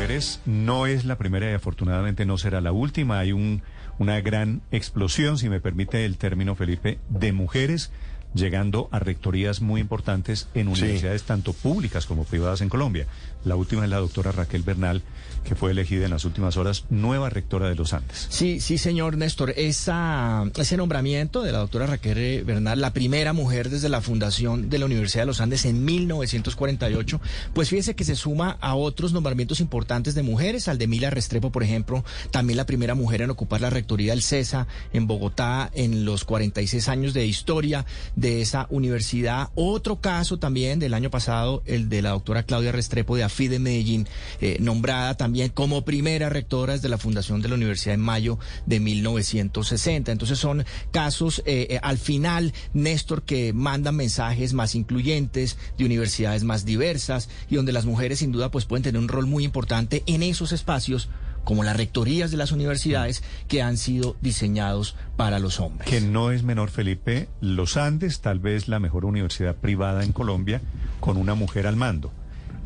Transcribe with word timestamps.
mujeres 0.00 0.40
no 0.46 0.86
es 0.86 1.04
la 1.04 1.18
primera 1.18 1.50
y 1.50 1.52
afortunadamente 1.52 2.24
no 2.24 2.38
será 2.38 2.62
la 2.62 2.72
última. 2.72 3.18
Hay 3.18 3.32
un, 3.32 3.60
una 3.98 4.18
gran 4.22 4.62
explosión, 4.70 5.36
si 5.36 5.50
me 5.50 5.60
permite 5.60 6.06
el 6.06 6.16
término, 6.16 6.54
Felipe, 6.54 6.98
de 7.10 7.32
mujeres 7.32 7.92
llegando 8.34 8.88
a 8.92 8.98
rectorías 8.98 9.60
muy 9.60 9.80
importantes 9.80 10.48
en 10.54 10.68
universidades 10.68 11.24
tanto 11.24 11.52
públicas 11.52 12.06
como 12.06 12.24
privadas 12.24 12.60
en 12.60 12.68
Colombia. 12.68 13.06
La 13.44 13.56
última 13.56 13.84
es 13.84 13.90
la 13.90 13.98
doctora 13.98 14.32
Raquel 14.32 14.62
Bernal, 14.62 15.02
que 15.44 15.54
fue 15.54 15.70
elegida 15.70 16.04
en 16.04 16.10
las 16.10 16.24
últimas 16.24 16.56
horas 16.56 16.84
nueva 16.90 17.30
rectora 17.30 17.68
de 17.68 17.74
los 17.74 17.94
Andes. 17.94 18.26
Sí, 18.28 18.60
sí, 18.60 18.76
señor 18.76 19.16
Néstor. 19.16 19.54
Esa, 19.56 20.44
ese 20.56 20.76
nombramiento 20.76 21.42
de 21.42 21.52
la 21.52 21.58
doctora 21.58 21.86
Raquel 21.86 22.44
Bernal, 22.44 22.80
la 22.80 22.92
primera 22.92 23.32
mujer 23.32 23.70
desde 23.70 23.88
la 23.88 24.00
fundación 24.00 24.68
de 24.68 24.78
la 24.78 24.84
Universidad 24.84 25.22
de 25.22 25.28
los 25.28 25.40
Andes 25.40 25.64
en 25.64 25.84
1948, 25.84 27.20
pues 27.54 27.70
fíjese 27.70 27.94
que 27.94 28.04
se 28.04 28.16
suma 28.16 28.58
a 28.60 28.74
otros 28.74 29.12
nombramientos 29.12 29.60
importantes 29.60 30.14
de 30.14 30.22
mujeres, 30.22 30.68
al 30.68 30.78
de 30.78 30.86
Mila 30.86 31.10
Restrepo, 31.10 31.50
por 31.50 31.62
ejemplo, 31.62 32.04
también 32.30 32.58
la 32.58 32.66
primera 32.66 32.94
mujer 32.94 33.22
en 33.22 33.30
ocupar 33.30 33.60
la 33.60 33.70
rectoría 33.70 34.12
del 34.12 34.22
CESA 34.22 34.66
en 34.92 35.06
Bogotá 35.06 35.70
en 35.72 36.04
los 36.04 36.24
46 36.24 36.88
años 36.88 37.14
de 37.14 37.26
historia 37.26 37.86
de 38.20 38.42
esa 38.42 38.66
universidad. 38.70 39.48
Otro 39.54 40.00
caso 40.00 40.38
también 40.38 40.78
del 40.78 40.92
año 40.92 41.10
pasado, 41.10 41.62
el 41.64 41.88
de 41.88 42.02
la 42.02 42.10
doctora 42.10 42.42
Claudia 42.42 42.70
Restrepo 42.70 43.16
de 43.16 43.24
AFI 43.24 43.48
de 43.48 43.58
Medellín, 43.58 44.06
eh, 44.40 44.58
nombrada 44.60 45.16
también 45.16 45.48
como 45.48 45.84
primera 45.84 46.28
rectora 46.28 46.74
desde 46.74 46.90
la 46.90 46.98
fundación 46.98 47.40
de 47.40 47.48
la 47.48 47.54
universidad 47.54 47.94
en 47.94 48.02
mayo 48.02 48.38
de 48.66 48.78
1960. 48.78 50.12
Entonces 50.12 50.38
son 50.38 50.66
casos 50.90 51.42
eh, 51.46 51.66
eh, 51.70 51.80
al 51.82 51.96
final, 51.96 52.52
Néstor, 52.74 53.22
que 53.22 53.54
mandan 53.54 53.96
mensajes 53.96 54.52
más 54.52 54.74
incluyentes 54.74 55.56
de 55.78 55.86
universidades 55.86 56.44
más 56.44 56.66
diversas 56.66 57.30
y 57.48 57.56
donde 57.56 57.72
las 57.72 57.86
mujeres 57.86 58.18
sin 58.18 58.32
duda 58.32 58.50
pues 58.50 58.66
pueden 58.66 58.82
tener 58.82 59.00
un 59.00 59.08
rol 59.08 59.26
muy 59.26 59.44
importante 59.44 60.02
en 60.06 60.22
esos 60.22 60.52
espacios 60.52 61.08
como 61.44 61.64
las 61.64 61.76
rectorías 61.76 62.30
de 62.30 62.36
las 62.36 62.52
universidades 62.52 63.22
que 63.48 63.62
han 63.62 63.76
sido 63.76 64.16
diseñados 64.20 64.96
para 65.16 65.38
los 65.38 65.60
hombres. 65.60 65.88
Que 65.88 66.00
no 66.00 66.30
es 66.30 66.42
menor, 66.42 66.70
Felipe, 66.70 67.28
los 67.40 67.76
Andes, 67.76 68.20
tal 68.20 68.38
vez 68.38 68.68
la 68.68 68.80
mejor 68.80 69.04
universidad 69.04 69.56
privada 69.56 70.04
en 70.04 70.12
Colombia, 70.12 70.60
con 71.00 71.16
una 71.16 71.34
mujer 71.34 71.66
al 71.66 71.76
mando. 71.76 72.12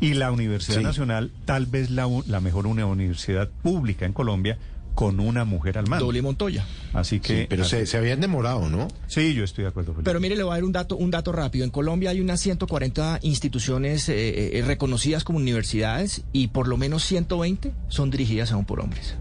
Y 0.01 0.13
la 0.13 0.31
Universidad 0.31 0.81
Nacional, 0.81 1.31
tal 1.45 1.67
vez 1.67 1.89
la, 1.89 2.07
la 2.27 2.41
mejor 2.41 2.67
universidad 2.67 3.49
pública 3.63 4.05
en 4.05 4.11
Colombia, 4.11 4.57
con 4.95 5.19
una 5.19 5.45
mujer 5.45 5.77
al 5.77 5.87
mando. 5.87 6.05
Doble 6.05 6.21
Montoya. 6.21 6.65
Así 6.93 7.19
que. 7.19 7.45
pero 7.49 7.63
se, 7.65 7.85
habían 7.97 8.21
demorado, 8.21 8.69
¿no? 8.69 8.87
Sí, 9.07 9.33
yo 9.33 9.43
estoy 9.43 9.63
de 9.63 9.69
acuerdo. 9.69 9.91
Felipe. 9.91 10.09
Pero 10.09 10.19
mire, 10.19 10.35
le 10.35 10.43
voy 10.43 10.53
a 10.53 10.55
dar 10.55 10.63
un 10.63 10.71
dato, 10.71 10.95
un 10.95 11.11
dato 11.11 11.31
rápido. 11.31 11.65
En 11.65 11.71
Colombia 11.71 12.09
hay 12.09 12.21
unas 12.21 12.39
140 12.39 13.19
instituciones 13.21 14.09
eh, 14.09 14.57
eh, 14.57 14.63
reconocidas 14.65 15.23
como 15.23 15.37
universidades 15.37 16.23
y 16.31 16.47
por 16.47 16.67
lo 16.67 16.77
menos 16.77 17.03
120 17.03 17.73
son 17.89 18.09
dirigidas 18.09 18.51
aún 18.51 18.65
por 18.65 18.79
hombres. 18.79 19.15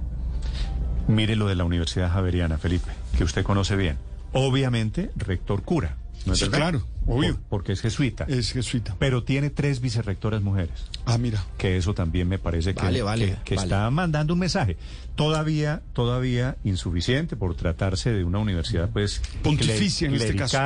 Mire 1.09 1.37
lo 1.37 1.49
de 1.49 1.57
la 1.57 1.65
Universidad 1.65 2.11
Javeriana, 2.11 2.57
Felipe, 2.57 2.91
que 3.19 3.25
usted 3.25 3.43
conoce 3.43 3.77
bien. 3.77 3.99
Obviamente, 4.33 5.11
rector 5.17 5.63
cura. 5.63 5.97
¿No 6.27 6.33
es 6.33 6.41
verdad? 6.41 6.59
Claro, 6.59 6.87
obvio. 7.07 7.39
porque 7.49 7.73
es 7.73 7.81
jesuita. 7.81 8.25
Es 8.29 8.53
jesuita. 8.53 8.97
Pero 8.99 9.25
tiene 9.25 9.51
tres 9.51 9.81
vicerrectoras 9.81 10.43
mujeres. 10.43 10.87
Ah, 11.07 11.19
mira. 11.19 11.45
Que 11.59 11.77
eso 11.77 11.95
también 11.95 12.29
me 12.29 12.39
parece 12.39 12.75
que, 12.75 13.37
que, 13.45 13.55
está 13.55 13.91
mandando 13.91 14.35
un 14.35 14.41
mensaje. 14.41 14.77
Todavía, 15.15 15.83
todavía 15.93 16.57
insuficiente 16.65 17.37
por 17.37 17.55
tratarse 17.55 18.13
de 18.13 18.25
una 18.25 18.39
universidad, 18.39 18.91
pues, 18.91 19.23
pontificia 19.43 20.09
en 20.09 20.15
este 20.15 20.37
caso. 20.37 20.59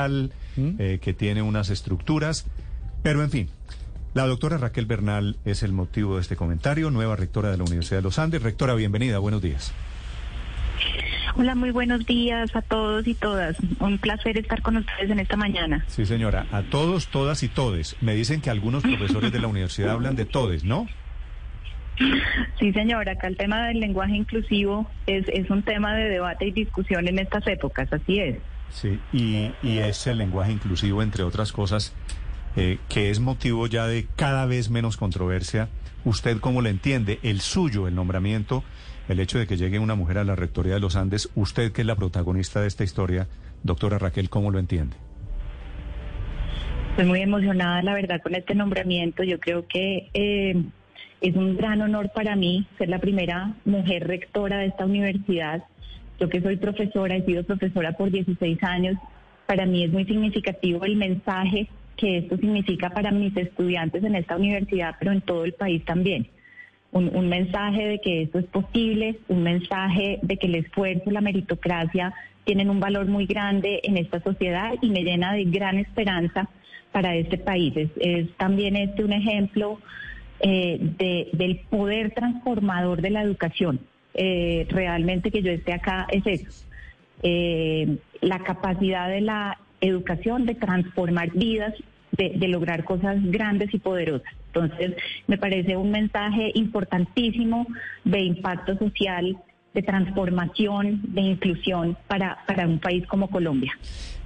¿Mm? 0.57 0.75
Eh, 0.79 0.99
que 1.01 1.15
tiene 1.15 1.43
unas 1.43 1.71
estructuras. 1.71 2.47
Pero 3.03 3.23
en 3.23 3.31
fin. 3.31 3.49
La 4.15 4.27
doctora 4.27 4.57
Raquel 4.57 4.87
Bernal 4.87 5.37
es 5.45 5.63
el 5.63 5.73
motivo 5.73 6.17
de 6.17 6.23
este 6.23 6.35
comentario, 6.35 6.91
nueva 6.91 7.15
rectora 7.15 7.51
de 7.51 7.59
la 7.59 7.65
Universidad 7.65 7.99
de 7.99 8.03
los 8.03 8.19
Andes. 8.19 8.43
Rectora, 8.43 8.75
bienvenida, 8.75 9.19
buenos 9.19 9.43
días. 9.43 9.73
Hola, 11.41 11.55
muy 11.55 11.71
buenos 11.71 12.05
días 12.05 12.51
a 12.57 12.63
todos 12.63 13.07
y 13.07 13.15
todas. 13.15 13.57
Un 13.79 13.99
placer 13.99 14.37
estar 14.37 14.61
con 14.61 14.77
ustedes 14.77 15.09
en 15.09 15.21
esta 15.21 15.37
mañana. 15.37 15.85
Sí, 15.87 16.05
señora. 16.05 16.47
A 16.51 16.63
todos, 16.63 17.07
todas 17.07 17.45
y 17.45 17.49
todes. 17.49 17.95
Me 18.01 18.17
dicen 18.17 18.41
que 18.41 18.51
algunos 18.51 18.83
profesores 18.83 19.31
de 19.31 19.39
la 19.39 19.47
universidad 19.47 19.93
hablan 19.93 20.17
de 20.17 20.25
todes, 20.25 20.65
¿no? 20.65 20.89
Sí, 22.59 22.73
señora. 22.73 23.13
Acá 23.13 23.29
el 23.29 23.37
tema 23.37 23.69
del 23.69 23.79
lenguaje 23.79 24.17
inclusivo 24.17 24.91
es, 25.07 25.27
es 25.29 25.49
un 25.49 25.63
tema 25.63 25.95
de 25.95 26.09
debate 26.09 26.47
y 26.47 26.51
discusión 26.51 27.07
en 27.07 27.21
estas 27.21 27.47
épocas, 27.47 27.93
así 27.93 28.19
es. 28.19 28.39
Sí, 28.71 28.99
y, 29.13 29.53
y 29.63 29.79
es 29.79 30.09
el 30.09 30.19
lenguaje 30.19 30.51
inclusivo, 30.51 31.05
entre 31.05 31.23
otras 31.23 31.53
cosas, 31.53 31.95
eh, 32.57 32.79
que 32.89 33.11
es 33.11 33.21
motivo 33.21 33.69
ya 33.69 33.87
de 33.87 34.09
cada 34.17 34.45
vez 34.47 34.71
menos 34.71 34.97
controversia. 34.97 35.69
¿Usted 36.05 36.39
cómo 36.41 36.63
lo 36.63 36.69
entiende? 36.69 37.21
El 37.23 37.41
suyo, 37.41 37.87
el 37.87 37.95
nombramiento 37.95 38.65
el 39.09 39.21
hecho 39.21 39.39
de 39.39 39.47
que 39.47 39.57
llegue 39.57 39.79
una 39.79 39.95
mujer 39.95 40.19
a 40.19 40.25
la 40.25 40.37
Rectoría 40.37 40.75
de 40.75 40.81
los 40.81 40.95
Andes, 40.95 41.31
usted 41.35 41.73
que 41.73 41.81
es 41.81 41.87
la 41.87 41.97
protagonista 41.97 42.61
de 42.61 42.69
esta 42.69 42.85
historia, 42.85 43.27
doctora 43.63 43.99
Raquel, 43.99 44.29
¿cómo 44.29 44.51
lo 44.51 44.59
entiende? 44.59 44.97
Estoy 46.91 47.07
muy 47.07 47.21
emocionada, 47.23 47.83
la 47.83 47.95
verdad, 47.95 48.21
con 48.23 48.35
este 48.35 48.55
nombramiento. 48.55 49.23
Yo 49.23 49.39
creo 49.41 49.67
que 49.67 50.09
eh, 50.13 50.63
es 51.21 51.37
un 51.37 51.57
gran 51.57 51.81
honor 51.81 52.11
para 52.15 52.37
mí 52.37 52.67
ser 52.77 52.89
la 52.89 52.99
primera 52.99 53.55
mujer 53.65 54.07
rectora 54.07 54.59
de 54.59 54.67
esta 54.67 54.85
universidad. 54.85 55.63
Yo 56.21 56.29
que 56.29 56.43
soy 56.43 56.57
profesora, 56.57 57.17
he 57.17 57.25
sido 57.25 57.45
profesora 57.45 57.93
por 57.93 58.11
16 58.11 58.63
años. 58.63 58.97
Para 59.47 59.65
mí 59.65 59.85
es 59.85 59.93
muy 59.93 60.05
significativo 60.05 60.85
el 60.85 60.97
mensaje 60.97 61.69
que 61.97 62.19
esto 62.19 62.37
significa 62.37 62.91
para 62.91 63.11
mis 63.11 63.35
estudiantes 63.37 64.05
en 64.05 64.15
esta 64.15 64.37
universidad, 64.37 64.97
pero 64.99 65.13
en 65.13 65.21
todo 65.21 65.45
el 65.45 65.53
país 65.53 65.85
también 65.85 66.29
un, 66.93 67.29
mensaje 67.29 67.87
de 67.87 68.01
que 68.01 68.23
esto 68.23 68.39
es 68.39 68.47
posible, 68.47 69.19
un 69.29 69.43
mensaje 69.43 70.19
de 70.23 70.37
que 70.37 70.47
el 70.47 70.57
esfuerzo, 70.57 71.11
la 71.11 71.21
meritocracia 71.21 72.15
tienen 72.45 72.71
un 72.71 72.81
valor 72.81 73.07
muy 73.07 73.27
grande 73.27 73.81
en 73.85 73.99
esta 73.99 74.21
sociedad 74.23 74.73
y 74.81 74.89
me 74.89 75.03
llena 75.03 75.35
de 75.35 75.45
gran 75.45 75.79
esperanza 75.79 76.49
para 76.93 77.15
este 77.15 77.37
país. 77.37 77.75
Es, 77.77 78.31
también 78.37 78.77
este 78.77 79.05
un 79.05 79.13
ejemplo 79.13 79.79
eh, 80.41 80.79
del 81.37 81.61
poder 81.69 82.13
transformador 82.13 83.03
de 83.03 83.11
la 83.11 83.23
educación. 83.23 83.81
Eh, 84.15 84.67
realmente 84.71 85.31
que 85.31 85.43
yo 85.43 85.53
esté 85.53 85.75
acá 85.75 86.07
es 86.11 86.27
eso. 86.27 86.67
Eh, 87.23 87.99
la 88.21 88.39
capacidad 88.41 89.09
de 89.09 89.21
la 89.21 89.59
educación 89.81 90.47
de 90.47 90.55
transformar 90.55 91.31
vidas 91.33 91.75
de, 92.19 92.49
lograr 92.49 92.85
cosas 92.85 93.17
grandes 93.23 93.73
y 93.73 93.79
poderosas. 93.79 94.33
Entonces, 94.47 94.97
me 95.29 95.39
parece 95.39 95.77
un 95.77 95.91
mensaje 95.91 96.51
importantísimo 96.55 97.67
de 98.05 98.21
impacto 98.23 98.77
social, 98.77 99.39
de 99.73 99.83
transformación, 99.83 101.01
de 101.15 101.21
inclusión 101.21 101.97
para, 102.09 102.39
para 102.47 102.67
un 102.67 102.81
país 102.81 103.07
como 103.07 103.31
Colombia. 103.31 103.73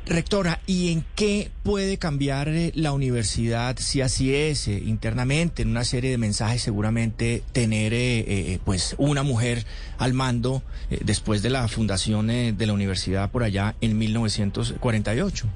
Rectora, 0.07 0.59
¿y 0.67 0.91
en 0.91 1.05
qué 1.15 1.51
puede 1.63 1.97
cambiar 1.97 2.49
eh, 2.49 2.73
la 2.75 2.93
universidad 2.93 3.77
si 3.79 4.01
así 4.01 4.35
es 4.35 4.67
eh, 4.67 4.83
internamente 4.85 5.63
en 5.63 5.69
una 5.69 5.85
serie 5.85 6.11
de 6.11 6.19
mensajes 6.19 6.61
seguramente 6.61 7.45
tener 7.53 7.93
eh, 7.95 8.59
pues 8.65 8.97
una 8.99 9.23
mujer 9.23 9.65
al 9.99 10.13
mando 10.13 10.63
después 10.91 11.43
de 11.43 11.51
la 11.51 11.69
fundación 11.69 12.27
de 12.27 12.67
la 12.67 12.73
universidad 12.73 13.31
por 13.31 13.45
allá 13.45 13.77
en 13.81 13.97
1948? 13.97 15.47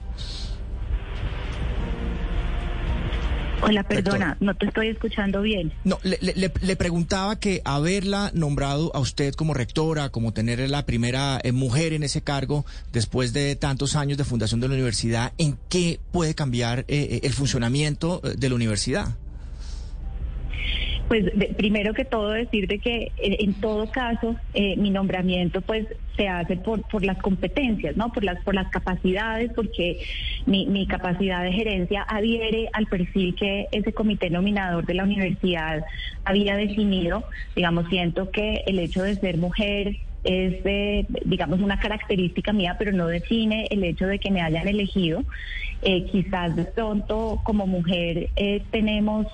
Hola, 3.69 3.83
perdona, 3.83 4.37
no 4.39 4.55
te 4.55 4.67
estoy 4.67 4.89
escuchando 4.89 5.43
bien. 5.43 5.73
No, 5.83 5.99
le, 6.03 6.77
preguntaba 6.77 7.41
que 7.41 7.63
haberla 7.65 8.31
nombrado 8.33 8.95
a 8.95 9.01
usted 9.01 9.35
como 9.35 9.55
rectora, 9.55 10.11
como 10.11 10.33
tener 10.33 10.59
la 10.71 10.87
primera 10.87 11.41
eh, 11.43 11.51
mujer 11.51 11.93
en 11.93 12.05
ese 12.05 12.21
cargo 12.21 12.65
después 12.93 13.33
de 13.33 13.57
tantos 13.57 13.97
años 13.97 14.19
de 14.19 14.25
fundación 14.25 14.61
de 14.61 14.69
la 14.69 14.75
universidad, 14.75 15.33
¿en 15.39 15.59
qué 15.69 15.99
puede 16.13 16.37
cambiar 16.37 16.81
eh, 16.81 16.85
eh, 16.89 17.21
el 17.25 17.33
funcionamiento 17.33 18.21
de 18.21 18.49
la 18.49 18.55
universidad? 18.55 19.17
Pues 21.09 21.25
primero 21.57 21.95
que 21.95 22.05
todo 22.05 22.31
decir 22.31 22.67
de 22.67 22.79
que 22.81 23.13
eh, 23.19 23.37
en 23.41 23.55
todo 23.55 23.91
caso 23.91 24.37
eh, 24.55 24.77
mi 24.77 24.91
nombramiento 24.91 25.61
pues 25.61 25.87
se 26.17 26.29
hace 26.29 26.57
por, 26.57 26.83
por 26.89 27.05
las 27.05 27.19
competencias, 27.19 27.97
¿no? 27.97 28.11
Por 28.13 28.25
las, 28.25 28.43
por 28.43 28.55
las 28.55 28.69
capacidades, 28.71 29.53
porque 29.55 30.01
mi, 30.47 30.67
mi 30.67 30.87
capacidad 30.87 31.43
de 31.43 31.53
gerencia 31.53 32.03
adhiere 32.09 32.69
al 32.73 32.87
perfil 32.87 33.35
que 33.35 33.69
ese 33.71 33.93
comité 33.93 34.31
nominador 34.31 34.87
de 34.87 34.95
la 34.95 35.05
universidad 35.05 35.85
había 36.25 36.57
definido. 36.57 37.25
Digamos, 37.55 37.89
siento 37.89 38.31
que 38.31 38.63
el 38.67 38.79
hecho 38.79 39.03
de 39.03 39.15
ser 39.17 39.37
mujer, 39.37 39.97
es, 40.27 41.07
digamos, 41.25 41.61
una 41.61 41.79
característica 41.79 42.53
mía, 42.53 42.77
pero 42.79 42.93
no 42.93 43.07
define 43.07 43.67
el 43.71 43.85
hecho 43.85 44.07
de 44.07 44.19
que 44.19 44.31
me 44.31 44.43
hayan 44.43 44.67
elegido. 44.67 45.23
Eh, 45.83 46.05
quizás 46.11 46.57
de 46.57 46.65
pronto 46.65 47.41
como 47.45 47.67
mujer 47.67 48.31
eh, 48.37 48.63
tenemos 48.71 49.27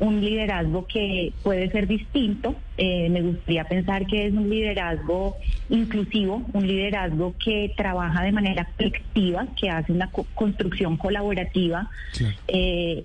un 0.00 0.20
liderazgo 0.20 0.86
que 0.86 1.32
puede 1.42 1.70
ser 1.70 1.86
distinto. 1.86 2.56
Eh, 2.76 3.08
me 3.08 3.22
gustaría 3.22 3.64
pensar 3.64 4.06
que 4.06 4.26
es 4.26 4.34
un 4.34 4.50
liderazgo 4.50 5.36
inclusivo, 5.70 6.42
un 6.52 6.66
liderazgo 6.66 7.34
que 7.42 7.72
trabaja 7.76 8.24
de 8.24 8.32
manera 8.32 8.68
colectiva, 8.76 9.46
que 9.58 9.70
hace 9.70 9.92
una 9.92 10.10
construcción 10.34 10.96
colaborativa, 10.96 11.88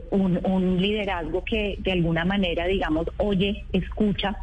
un, 0.10 0.40
un 0.44 0.82
liderazgo 0.82 1.44
que 1.44 1.78
de 1.80 1.92
alguna 1.92 2.26
manera, 2.26 2.66
digamos, 2.66 3.06
oye, 3.18 3.66
escucha 3.72 4.36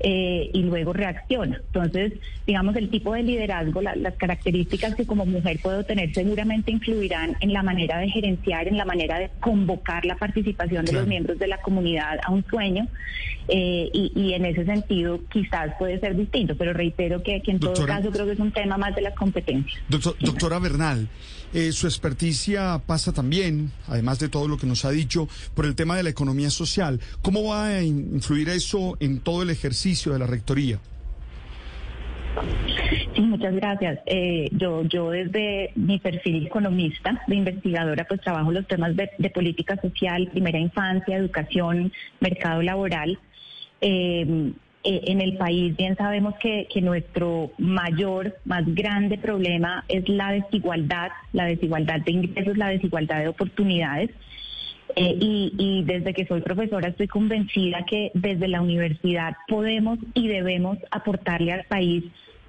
eh, 0.00 0.50
y 0.52 0.62
luego 0.62 0.92
reacciona. 0.92 1.56
Entonces, 1.56 2.12
digamos, 2.46 2.76
el 2.76 2.88
tipo 2.88 3.14
de 3.14 3.24
liderazgo, 3.24 3.82
las 3.82 4.14
características 4.14 4.94
que 4.94 5.06
como 5.06 5.26
mujer 5.26 5.58
puedo 5.60 5.84
tener 5.84 6.14
seguramente 6.14 6.70
influirán 6.70 7.36
en 7.40 7.52
la 7.52 7.62
manera 7.62 7.98
de 7.98 8.08
gerenciar, 8.08 8.68
en 8.68 8.76
la 8.76 8.84
manera 8.84 9.18
de 9.18 9.30
convocar 9.40 10.04
la 10.04 10.16
participación 10.16 10.84
de 10.84 10.92
los 10.92 11.06
miembros 11.06 11.38
de 11.38 11.48
la 11.48 11.60
comunidad 11.60 12.18
a 12.22 12.30
un 12.30 12.44
sueño 12.44 12.86
eh, 13.48 13.90
y, 13.92 14.34
en 14.34 14.44
ese 14.44 14.64
sentido 14.66 15.20
quizás 15.32 15.74
puede 15.78 15.98
ser 15.98 16.14
distinto, 16.16 16.54
pero 16.56 16.72
reitero 16.72 17.22
que, 17.22 17.42
en 17.44 17.58
todo 17.58 17.86
caso 17.86 18.10
creo 18.10 18.26
que 18.26 18.32
es 18.32 18.38
un 18.38 18.52
tema 18.52 18.76
más 18.76 18.94
de 18.94 19.02
las 19.02 19.14
competencias. 19.14 19.80
doctora 19.88 20.58
Bernal, 20.58 21.08
eh, 21.54 21.72
su 21.72 21.86
experticia 21.86 22.80
pasa 22.86 23.12
también, 23.12 23.72
además 23.86 24.18
de 24.18 24.28
todo 24.28 24.48
lo 24.48 24.58
que 24.58 24.66
nos 24.66 24.84
ha 24.84 24.90
dicho, 24.90 25.28
por 25.54 25.64
el 25.64 25.74
tema 25.74 25.96
de 25.96 26.02
la 26.02 26.10
economía 26.10 26.50
social. 26.50 27.00
¿Cómo 27.22 27.42
va 27.44 27.68
a 27.68 27.82
influir 27.82 28.50
eso 28.50 28.96
en 29.00 29.20
todo 29.20 29.42
el 29.42 29.50
ejercicio 29.50 29.87
de 30.12 30.18
la 30.18 30.26
rectoría? 30.26 30.78
Sí, 33.14 33.20
muchas 33.22 33.54
gracias. 33.54 33.98
Eh, 34.06 34.48
yo, 34.52 34.82
yo 34.84 35.10
desde 35.10 35.72
mi 35.74 35.98
perfil 35.98 36.46
economista, 36.46 37.22
de 37.26 37.36
investigadora, 37.36 38.04
pues 38.04 38.20
trabajo 38.20 38.52
los 38.52 38.66
temas 38.66 38.94
de, 38.94 39.30
política 39.30 39.76
social, 39.80 40.28
primera 40.28 40.58
infancia, 40.58 41.16
educación, 41.16 41.92
mercado 42.20 42.62
laboral. 42.62 43.18
Eh, 43.80 44.52
eh, 44.84 45.00
en 45.06 45.20
el 45.20 45.36
país 45.36 45.76
bien 45.76 45.96
sabemos 45.96 46.34
que, 46.40 46.68
que, 46.72 46.80
nuestro 46.80 47.50
mayor, 47.58 48.36
más 48.44 48.62
grande 48.66 49.18
problema 49.18 49.84
es 49.88 50.08
la 50.08 50.30
desigualdad, 50.32 51.10
la 51.32 51.46
desigualdad 51.46 52.00
de 52.00 52.12
ingresos, 52.12 52.56
la 52.56 52.68
desigualdad 52.68 53.20
de 53.20 53.28
oportunidades. 53.28 54.10
Eh, 54.96 55.16
y, 55.20 55.82
desde 55.84 56.14
que 56.14 56.26
soy 56.26 56.40
profesora 56.40 56.88
estoy 56.88 57.08
convencida 57.08 57.84
que 57.84 58.10
desde 58.14 58.48
la 58.48 58.60
universidad 58.60 59.36
podemos 59.46 59.98
y 60.14 60.28
debemos 60.28 60.78
aportarle 60.90 61.52
al 61.52 61.64
país 61.64 62.04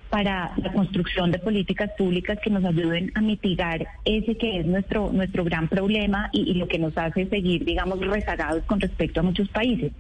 para 0.10 0.54
la 0.58 0.72
construcción 0.72 1.32
de 1.32 1.38
políticas 1.38 1.92
públicas 1.98 2.40
que 2.44 2.50
nos 2.50 2.64
ayuden 2.66 3.12
a 3.14 3.22
mitigar 3.22 3.88
ese 4.06 4.36
que 4.36 4.60
es 4.60 4.66
nuestro 4.66 5.12
nuestro 5.12 5.44
gran 5.44 5.68
problema 5.68 6.30
y, 6.32 6.52
y, 6.52 6.54
lo 6.56 6.68
que 6.68 6.80
nos 6.80 6.98
hace 6.98 7.28
seguir, 7.28 7.66
digamos, 7.66 8.00
rezagados 8.00 8.64
con 8.64 8.80
respecto 8.80 9.20
a 9.20 9.24
muchos 9.24 9.48
países. 9.50 9.92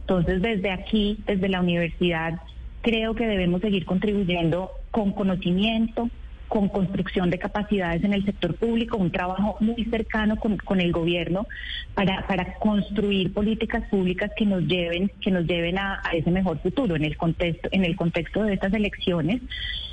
Entonces, 0.00 0.42
desde 0.42 0.70
aquí, 0.70 1.18
desde 1.26 1.48
la 1.48 1.60
universidad, 1.60 2.40
creo 2.82 3.14
que 3.14 3.26
debemos 3.26 3.62
seguir 3.62 3.86
contribuyendo 3.86 4.70
con 4.90 5.12
conocimiento, 5.12 6.10
con 6.48 6.68
construcción 6.68 7.30
de 7.30 7.38
capacidades 7.38 8.04
en 8.04 8.12
el 8.12 8.24
sector 8.24 8.54
público, 8.54 8.96
un 8.96 9.10
trabajo 9.10 9.56
muy 9.60 9.84
cercano 9.86 10.36
con, 10.36 10.56
con 10.58 10.80
el 10.80 10.92
gobierno 10.92 11.46
para, 11.94 12.26
para, 12.26 12.54
construir 12.54 13.32
políticas 13.32 13.82
públicas 13.88 14.30
que 14.36 14.46
nos 14.46 14.62
lleven, 14.62 15.10
que 15.20 15.30
nos 15.30 15.46
lleven 15.46 15.78
a, 15.78 16.00
a, 16.04 16.12
ese 16.12 16.30
mejor 16.30 16.58
futuro. 16.58 16.96
En 16.96 17.04
el 17.04 17.16
contexto, 17.16 17.68
en 17.72 17.84
el 17.84 17.96
contexto 17.96 18.42
de 18.42 18.54
estas 18.54 18.72
elecciones, 18.72 19.40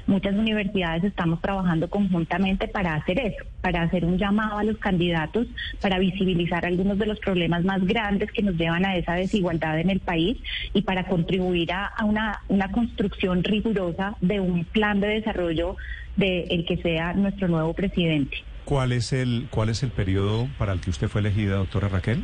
muchas 0.07 0.35
universidades 0.35 1.03
estamos 1.03 1.41
trabajando 1.41 1.89
conjuntamente 1.89 2.67
para 2.67 2.95
hacer 2.95 3.19
eso, 3.19 3.45
para 3.61 3.83
hacer 3.83 4.05
un 4.05 4.17
llamado 4.17 4.57
a 4.57 4.63
los 4.63 4.77
candidatos, 4.77 5.47
para 5.81 5.99
visibilizar 5.99 6.65
algunos 6.65 6.97
de 6.97 7.05
los 7.05 7.19
problemas 7.19 7.63
más 7.63 7.85
grandes 7.85 8.31
que 8.31 8.43
nos 8.43 8.55
llevan 8.55 8.85
a 8.85 8.95
esa 8.95 9.13
desigualdad 9.13 9.79
en 9.79 9.89
el 9.89 9.99
país 9.99 10.37
y 10.73 10.81
para 10.81 11.05
contribuir 11.05 11.71
a, 11.71 11.85
a 11.85 12.05
una, 12.05 12.41
una 12.49 12.71
construcción 12.71 13.43
rigurosa 13.43 14.15
de 14.21 14.39
un 14.39 14.65
plan 14.65 14.99
de 14.99 15.07
desarrollo 15.07 15.77
de 16.15 16.43
el 16.49 16.65
que 16.65 16.77
sea 16.77 17.13
nuestro 17.13 17.47
nuevo 17.47 17.73
presidente. 17.73 18.37
¿Cuál 18.65 18.91
es 18.91 19.13
el 19.13 19.47
cuál 19.49 19.69
es 19.69 19.83
el 19.83 19.89
periodo 19.89 20.47
para 20.57 20.73
el 20.73 20.79
que 20.79 20.89
usted 20.89 21.07
fue 21.07 21.21
elegida, 21.21 21.55
doctora 21.55 21.89
Raquel? 21.89 22.23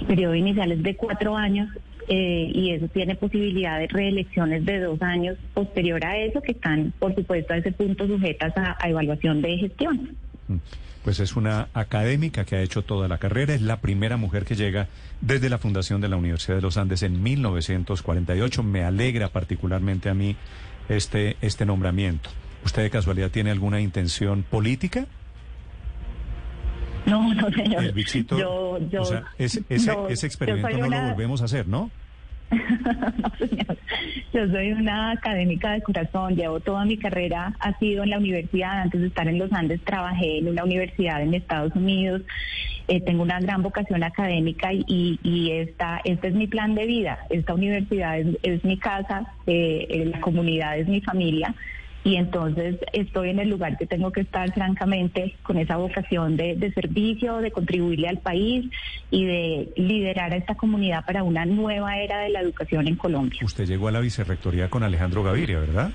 El 0.00 0.06
periodo 0.06 0.34
inicial 0.34 0.72
es 0.72 0.82
de 0.82 0.96
cuatro 0.96 1.36
años 1.36 1.68
eh, 2.08 2.50
y 2.52 2.70
eso 2.70 2.88
tiene 2.88 3.14
posibilidad 3.14 3.78
de 3.78 3.86
reelecciones 3.86 4.64
de 4.64 4.80
dos 4.80 5.00
años 5.00 5.38
posterior 5.54 6.04
a 6.04 6.18
eso, 6.18 6.42
que 6.42 6.52
están, 6.52 6.92
por 6.98 7.14
supuesto, 7.14 7.54
a 7.54 7.56
ese 7.56 7.72
punto 7.72 8.06
sujetas 8.06 8.52
a, 8.56 8.76
evaluación 8.88 9.40
de 9.40 9.56
gestión. 9.56 10.16
Mm. 10.48 10.56
Pues 11.02 11.20
es 11.20 11.36
una 11.36 11.68
académica 11.74 12.46
que 12.46 12.56
ha 12.56 12.62
hecho 12.62 12.80
toda 12.80 13.08
la 13.08 13.18
carrera, 13.18 13.52
es 13.52 13.60
la 13.60 13.80
primera 13.82 14.16
mujer 14.16 14.46
que 14.46 14.54
llega 14.54 14.88
desde 15.20 15.50
la 15.50 15.58
fundación 15.58 16.00
de 16.00 16.08
la 16.08 16.16
Universidad 16.16 16.56
de 16.56 16.62
los 16.62 16.78
Andes 16.78 17.02
en 17.02 17.22
1948. 17.22 18.62
Me 18.62 18.84
alegra 18.84 19.28
particularmente 19.28 20.08
a 20.08 20.14
mí 20.14 20.34
este, 20.88 21.36
este 21.40 21.66
nombramiento. 21.66 22.30
¿Usted 22.64 22.82
de 22.82 22.90
casualidad 22.90 23.30
tiene 23.30 23.50
alguna 23.50 23.80
intención 23.80 24.42
política? 24.42 25.06
No, 27.06 27.34
no, 27.34 27.50
señor. 27.50 27.84
El 27.84 27.92
bichito, 27.92 28.38
yo, 28.38 28.78
yo, 28.88 29.02
o 29.02 29.04
sea, 29.04 29.24
ese, 29.38 29.62
ese, 29.68 30.26
experimento 30.26 30.78
no 30.78 30.88
lo 30.88 31.02
volvemos 31.10 31.42
a 31.42 31.44
hacer, 31.44 31.68
¿no? 31.68 31.90
no, 32.50 33.32
señor. 33.38 33.76
Yo 34.32 34.48
soy 34.48 34.72
una 34.72 35.12
académica 35.12 35.72
de 35.72 35.82
corazón. 35.82 36.34
Llevo 36.34 36.60
toda 36.60 36.84
mi 36.84 36.96
carrera, 36.96 37.54
ha 37.60 37.78
sido 37.78 38.04
en 38.04 38.10
la 38.10 38.18
universidad. 38.18 38.80
Antes 38.80 39.02
de 39.02 39.08
estar 39.08 39.28
en 39.28 39.38
los 39.38 39.52
Andes, 39.52 39.80
trabajé 39.82 40.38
en 40.38 40.48
una 40.48 40.64
universidad 40.64 41.22
en 41.22 41.34
Estados 41.34 41.74
Unidos. 41.74 42.22
Eh, 42.86 43.00
tengo 43.00 43.22
una 43.22 43.40
gran 43.40 43.62
vocación 43.62 44.02
académica 44.02 44.72
y, 44.72 45.18
y, 45.22 45.50
esta, 45.52 46.00
este 46.04 46.28
es 46.28 46.34
mi 46.34 46.46
plan 46.46 46.74
de 46.74 46.86
vida. 46.86 47.18
Esta 47.30 47.54
universidad 47.54 48.18
es, 48.18 48.64
mi 48.64 48.78
casa, 48.78 49.26
eh, 49.46 49.86
eh, 49.88 50.04
la 50.06 50.20
comunidad 50.20 50.78
es 50.78 50.86
mi 50.86 51.00
familia 51.00 51.54
y 52.04 52.16
entonces 52.16 52.76
estoy 52.92 53.30
en 53.30 53.38
el 53.38 53.48
lugar 53.48 53.78
que 53.78 53.86
tengo 53.86 54.12
que 54.12 54.20
estar 54.20 54.52
francamente 54.52 55.34
con 55.42 55.58
esa 55.58 55.78
vocación 55.78 56.36
de, 56.36 56.70
servicio, 56.74 57.38
de 57.38 57.50
contribuirle 57.50 58.08
al 58.08 58.18
país 58.18 58.70
y 59.10 59.24
de 59.24 59.72
liderar 59.76 60.34
a 60.34 60.36
esta 60.36 60.54
comunidad 60.54 61.04
para 61.06 61.22
una 61.22 61.46
nueva 61.46 61.98
era 61.98 62.20
de 62.20 62.28
la 62.28 62.40
educación 62.40 62.86
en 62.86 62.96
Colombia. 62.96 63.40
Usted 63.42 63.64
llegó 63.64 63.88
a 63.88 63.92
la 63.92 64.00
vicerrectoría 64.00 64.68
con 64.68 64.82
Alejandro 64.82 65.22
Gaviria, 65.22 65.58
¿verdad? 65.58 65.92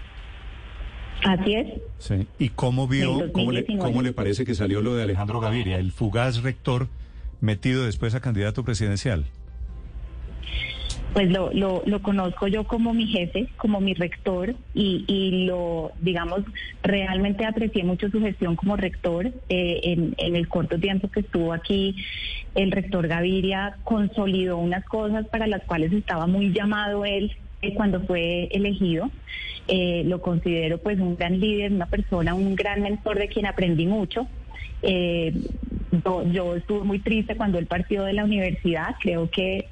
Así 1.23 1.53
es. 1.53 1.67
Sí. 1.97 2.27
¿Y 2.37 2.49
cómo 2.49 2.87
vio, 2.87 3.31
cómo 3.31 3.51
le, 3.51 3.65
cómo 3.65 4.01
le 4.01 4.13
parece 4.13 4.45
que 4.45 4.55
salió 4.55 4.81
lo 4.81 4.95
de 4.95 5.03
Alejandro 5.03 5.39
Gaviria, 5.39 5.77
el 5.77 5.91
fugaz 5.91 6.43
rector 6.43 6.87
metido 7.41 7.85
después 7.85 8.15
a 8.15 8.21
candidato 8.21 8.63
presidencial? 8.63 9.25
pues 11.13 11.31
lo, 11.31 11.51
lo, 11.53 11.81
lo, 11.85 12.01
conozco 12.01 12.47
yo 12.47 12.65
como 12.65 12.93
mi 12.93 13.07
jefe, 13.07 13.47
como 13.57 13.81
mi 13.81 13.93
rector 13.93 14.53
y, 14.73 15.05
y 15.07 15.45
lo, 15.45 15.91
digamos, 16.01 16.41
realmente 16.83 17.45
aprecié 17.45 17.83
mucho 17.83 18.09
su 18.09 18.19
gestión 18.21 18.55
como 18.55 18.77
rector. 18.77 19.27
Eh, 19.49 19.79
en, 19.83 20.13
en, 20.17 20.35
el 20.35 20.47
corto 20.47 20.79
tiempo 20.79 21.09
que 21.09 21.21
estuvo 21.21 21.51
aquí, 21.51 21.95
el 22.55 22.71
rector 22.71 23.07
Gaviria 23.07 23.77
consolidó 23.83 24.57
unas 24.57 24.85
cosas 24.85 25.25
para 25.27 25.47
las 25.47 25.63
cuales 25.63 25.91
estaba 25.93 26.27
muy 26.27 26.53
llamado 26.53 27.05
él 27.05 27.35
cuando 27.75 28.01
fue 28.01 28.49
elegido. 28.51 29.09
Eh, 29.67 30.03
lo 30.05 30.21
considero 30.21 30.79
pues 30.79 30.99
un 30.99 31.15
gran 31.15 31.39
líder, 31.39 31.71
una 31.71 31.85
persona, 31.85 32.33
un 32.33 32.55
gran 32.55 32.81
mentor 32.81 33.19
de 33.19 33.27
quien 33.27 33.45
aprendí 33.45 33.85
mucho. 33.85 34.27
Eh, 34.81 35.33
yo, 36.31 36.55
estuve 36.55 36.83
muy 36.83 36.99
triste 36.99 37.35
cuando 37.35 37.57
él 37.59 37.67
partió 37.67 38.03
de 38.03 38.13
la 38.13 38.23
universidad. 38.23 38.95
Creo 38.99 39.29
que, 39.29 39.67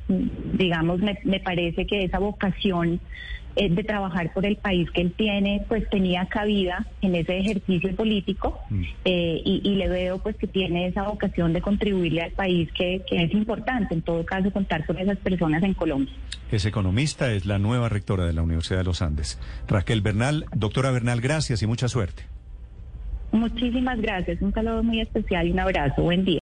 digamos, 0.53 0.99
me, 0.99 1.39
parece 1.39 1.85
que 1.85 2.03
esa 2.03 2.19
vocación 2.19 2.99
eh, 3.57 3.69
de 3.69 3.83
trabajar 3.83 4.31
por 4.33 4.45
el 4.45 4.55
país 4.55 4.89
que 4.91 5.01
él 5.01 5.13
tiene, 5.17 5.65
pues 5.67 5.89
tenía 5.89 6.25
cabida 6.27 6.85
en 7.01 7.15
ese 7.15 7.39
ejercicio 7.39 7.95
político 7.95 8.59
mm. 8.69 8.81
eh, 9.05 9.41
y, 9.43 9.75
le 9.77 9.89
veo 9.89 10.19
pues 10.19 10.35
que 10.35 10.47
tiene 10.47 10.87
esa 10.87 11.03
vocación 11.03 11.53
de 11.53 11.61
contribuirle 11.61 12.21
al 12.21 12.31
país 12.31 12.69
que, 12.71 13.03
que 13.07 13.23
es 13.23 13.31
importante, 13.33 13.93
en 13.93 14.01
todo 14.01 14.25
caso, 14.25 14.51
contar 14.51 14.85
con 14.85 14.97
esas 14.97 15.17
personas 15.17 15.63
en 15.63 15.73
Colombia. 15.73 16.13
Es 16.51 16.65
economista, 16.65 17.31
es 17.31 17.45
la 17.45 17.59
nueva 17.59 17.89
rectora 17.89 18.25
de 18.25 18.33
la 18.33 18.43
Universidad 18.43 18.79
de 18.79 18.85
los 18.85 19.01
Andes. 19.01 19.39
Raquel 19.67 20.01
Bernal, 20.01 20.45
doctora 20.55 20.91
Bernal, 20.91 21.19
gracias 21.19 21.61
y 21.61 21.67
mucha 21.67 21.87
suerte. 21.87 22.23
Muchísimas 23.31 23.99
gracias. 23.99 24.41
Un 24.41 24.53
saludo 24.53 24.83
muy 24.83 25.01
especial 25.01 25.47
y 25.47 25.51
un 25.51 25.59
abrazo. 25.59 26.01
Buen 26.01 26.23
día. 26.23 26.35